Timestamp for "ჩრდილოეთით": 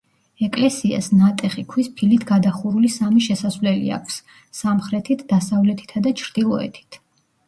6.23-6.99